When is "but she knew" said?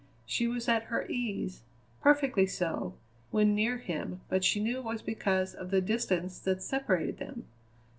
4.29-4.79